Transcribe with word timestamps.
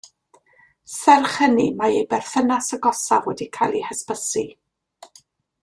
Serch 0.93 1.33
hynny 1.41 1.65
mae 1.81 1.99
ei 1.99 2.07
berthynas 2.13 2.71
agosaf 2.79 3.29
wedi 3.31 3.49
cael 3.59 3.77
ei 3.81 3.85
hysbysu. 3.91 4.45